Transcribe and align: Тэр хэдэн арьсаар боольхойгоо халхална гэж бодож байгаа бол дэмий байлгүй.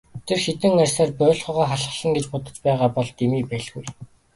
Тэр 0.25 0.39
хэдэн 0.45 0.81
арьсаар 0.83 1.11
боольхойгоо 1.19 1.65
халхална 1.69 2.15
гэж 2.15 2.25
бодож 2.29 2.57
байгаа 2.65 2.89
бол 2.95 3.09
дэмий 3.19 3.43
байлгүй. 3.49 3.83